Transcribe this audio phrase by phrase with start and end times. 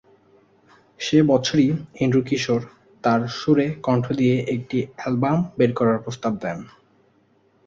[0.99, 1.67] সে বছরই
[1.95, 2.61] এন্ড্রু কিশোর
[3.03, 6.57] তার সুরে কণ্ঠ দিয়ে একটি অ্যালবাম বের করার প্রস্তাব দেন।